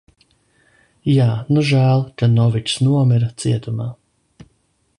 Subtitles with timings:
[1.15, 3.87] Jā, nu žēl, ka Noviks nomira cietumā.